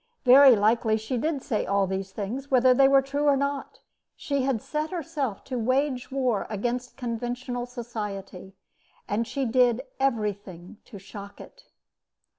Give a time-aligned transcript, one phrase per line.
[0.23, 3.81] Very likely she did say all these things, whether they were true or not.
[4.15, 8.55] She had set herself to wage war against conventional society,
[9.07, 11.65] and she did everything to shock it.